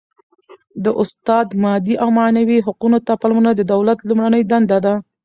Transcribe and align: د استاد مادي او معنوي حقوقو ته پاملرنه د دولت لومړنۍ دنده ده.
د 0.83 0.85
استاد 1.01 1.47
مادي 1.63 1.95
او 2.03 2.09
معنوي 2.19 2.57
حقوقو 2.65 2.97
ته 3.07 3.13
پاملرنه 3.21 3.51
د 3.55 3.61
دولت 3.73 3.99
لومړنۍ 4.07 4.41
دنده 4.51 4.77
ده. 4.85 4.93